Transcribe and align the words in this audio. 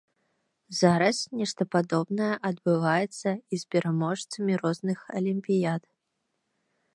Зараз 0.77 1.17
нешта 1.41 1.67
падобнае 1.75 2.29
адбываецца 2.49 3.29
і 3.35 3.55
з 3.65 3.77
пераможцамі 3.77 4.53
розных 4.63 4.99
алімпіяд. 5.21 5.81